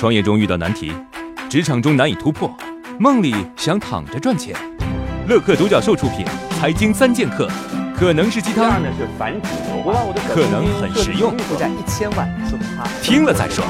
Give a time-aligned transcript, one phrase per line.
[0.00, 0.90] 创业中遇到难题，
[1.50, 2.50] 职场中难以突破，
[2.98, 4.56] 梦里想躺着赚钱。
[5.28, 6.24] 乐客独角兽出品，
[6.58, 7.46] 《财经三剑客》
[7.94, 8.80] 可能是鸡汤，
[10.26, 11.36] 可能很实用。
[13.02, 13.62] 听了再说。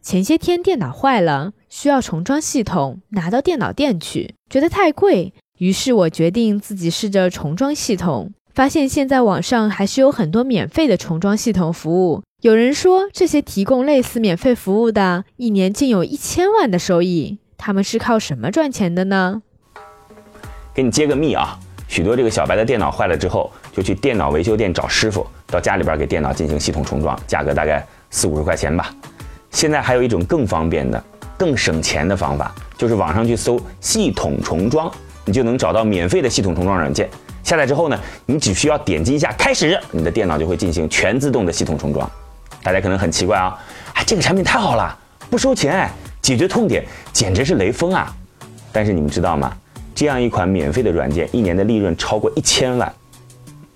[0.00, 8.32] 前些天电脑坏了，需要重装系统，拿到电脑店去，觉得太贵，于是我决定自己试着重装系统。
[8.54, 12.22] 发现现在网上还是有很多免费的重装系统服务。
[12.46, 17.38] 有人说，这些提供类似免费服务的，一年竟有一千万的收益。
[17.58, 19.42] 他们是靠什么赚钱的呢？
[20.72, 21.58] 给你揭个秘啊！
[21.88, 28.94] 许多这个小白的电脑坏了之后，就去电脑维修店找师傅，到家里边给电脑进行系统重装，价格大概四五十块钱吧。
[29.50, 31.02] 现在还有一种更方便的、
[31.36, 34.88] 更省钱的方法，就是网上去搜“系统重装”，
[35.26, 37.10] 你就能找到免费的系统重装软件。
[37.42, 42.08] 下载之后呢，你只需要点击一下开始，你的电脑就会进行全自动的系统重装。
[42.66, 43.56] 大家可能很奇怪啊，
[43.94, 44.98] 哎，这个产品太好了，
[45.30, 45.88] 不收钱，
[46.20, 48.12] 解决痛点，简直是雷锋啊！
[48.72, 49.56] 但是你们知道吗？
[49.94, 52.92] 这样一款免费的软件，一年的利润超过一千万。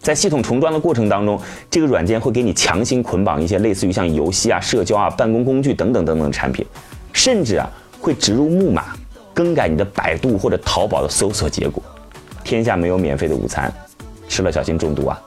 [0.00, 6.66] 在系统重装的过程当中，这个软件会给你强行捆绑一些类似于像游戏啊、社交啊、办公工具等等等等的产品，
[7.12, 7.70] 甚至啊
[8.00, 8.86] 会植入木马，
[9.32, 11.80] 更改你的百度或者淘宝的搜索结果。
[12.42, 13.72] 天下没有免费的午餐，
[14.28, 15.22] 吃了小心中毒啊！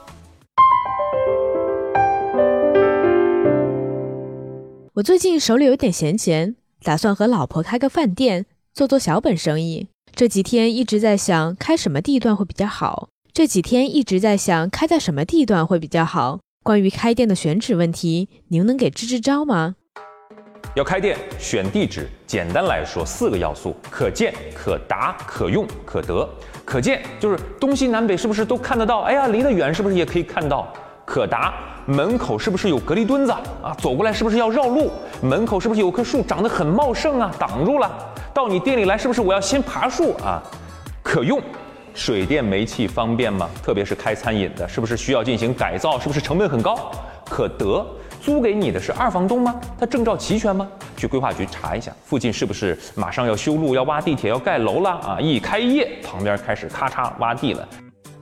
[5.03, 9.89] 最近手里有点闲钱，打算和老婆开个饭店，做做小本生意。
[10.15, 13.09] 这几天一直在想开什么地段会比较好。
[13.33, 16.39] 这几天一直在想开在什么地段会比较好。
[16.63, 19.75] 关于开店的选址问题，您能给支支招吗？
[20.73, 26.27] 要开店选地址，简单来说四个要素：可见、可达、可用、可得。
[26.63, 29.01] 可见就是东西南北是不是都看得到？
[29.01, 30.73] 哎呀，离得远是不是也可以看到？
[31.05, 31.53] 可达，
[31.85, 33.75] 门口是不是有隔离墩子啊？
[33.77, 34.91] 走过来是不是要绕路？
[35.21, 37.31] 门口是不是有棵树长得很茂盛啊？
[37.37, 37.91] 挡住了。
[38.33, 40.41] 到你店里来是不是我要先爬树啊？
[41.03, 41.41] 可用，
[41.93, 43.49] 水电煤气方便吗？
[43.61, 45.99] 特别是开餐饮的，是不是需要进行改造？
[45.99, 46.91] 是不是成本很高？
[47.29, 47.85] 可得。
[48.21, 49.53] 租给你的是二房东吗？
[49.77, 50.65] 他证照齐全吗？
[50.95, 55.17] 去规划局查一下，附近是不是马上要修路、要挖地铁、要盖楼了啊？
[55.19, 57.67] 一开业，旁边开始咔嚓挖地了，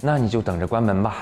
[0.02, 1.18] 那你就等着关门吧。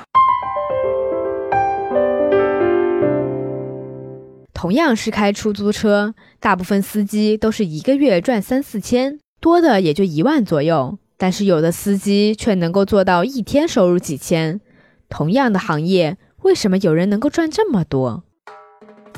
[4.62, 14.59] 同样是开出租车，大部分司机都是一个月赚三四千，多的也就一万左右，但是有的司机却能够做到一天收入几千。
[15.08, 18.22] 同样的行业，为什么有人能够赚这么多？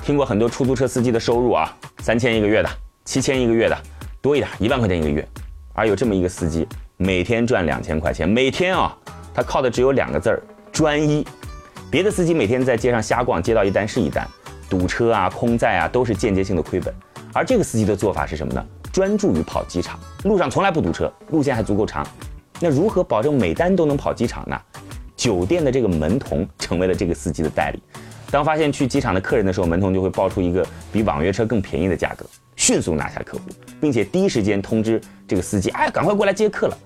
[0.03, 2.69] 听过很多出租车司机的收入啊，三千一个月的，
[3.03, 3.75] 七千一个月的，
[4.22, 5.28] 多一点一万块钱一个月。
[5.73, 8.96] 而有这么一个司机，每天赚两千块钱，每天啊，
[9.34, 10.40] 他靠的只有两个字儿：
[10.72, 11.25] 专一。
[11.90, 14.25] 别的司机每天在街上瞎逛，接到一单是一单，
[14.72, 16.94] 堵车啊、空载啊，都是间接性的亏本。
[17.34, 18.66] 而这个司机的做法是什么呢？
[18.90, 22.08] 专注于跑机场，路上从来不堵车，路线还足够长。
[22.58, 24.58] 那如何保证每单都能跑机场呢？
[25.18, 27.84] 酒店的这个门童成为了这个司机的代理。
[28.32, 33.44] 当发现去机场的客人的时候，门童就会报出一个比网约车更便宜的价格，迅速拿下客户，
[33.82, 36.78] 并且第一时间通知这个司机，哎，赶快过来接客了。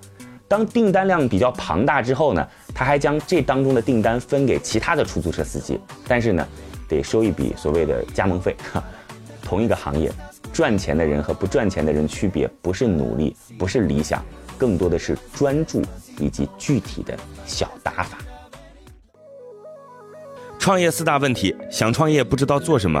[0.48, 6.46] 当订单量比较庞大之后呢，他还将这当中的订单分给其他的出租车司机，但是呢，
[6.88, 8.56] 得收一笔所谓的加盟费。
[8.72, 8.82] 哈，
[9.42, 10.10] 同一个行业，
[10.52, 14.24] 赚钱的人和不赚钱的人区别不是努力，不是理想，
[14.58, 15.82] 更多的是专注
[16.18, 18.18] 以及具体的小打法。
[20.58, 23.00] 创业四大问题：想创业不知道做什么，